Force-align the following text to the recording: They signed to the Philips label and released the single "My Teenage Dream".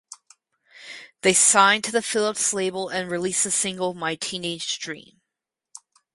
They 1.21 1.35
signed 1.35 1.83
to 1.83 1.91
the 1.91 2.01
Philips 2.01 2.53
label 2.55 2.89
and 2.89 3.11
released 3.11 3.43
the 3.43 3.51
single 3.51 3.93
"My 3.93 4.15
Teenage 4.15 4.79
Dream". 4.79 5.21